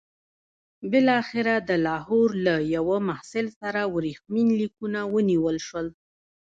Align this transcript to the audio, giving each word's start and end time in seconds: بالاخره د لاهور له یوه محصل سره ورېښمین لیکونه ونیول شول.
بالاخره 0.91 1.55
د 1.69 1.71
لاهور 1.85 2.29
له 2.45 2.55
یوه 2.75 2.97
محصل 3.09 3.45
سره 3.59 3.81
ورېښمین 3.95 4.47
لیکونه 4.61 4.99
ونیول 5.13 5.57
شول. 5.67 5.87